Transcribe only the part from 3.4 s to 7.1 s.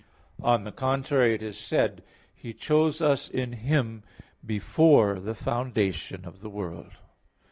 Him before the foundation of the world."